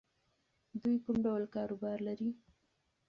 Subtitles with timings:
[0.81, 2.29] دوی کوم ډول کاروبار لري؟